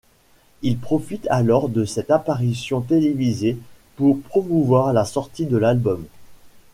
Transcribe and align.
Il 0.63 0.79
profite 0.79 1.27
alors 1.29 1.69
de 1.69 1.85
cette 1.85 2.09
apparition 2.09 2.81
télévisée 2.81 3.59
pour 3.97 4.19
promouvoir 4.19 4.93
la 4.93 5.05
sortie 5.05 5.45
de 5.45 5.57
l'album. 5.57 6.03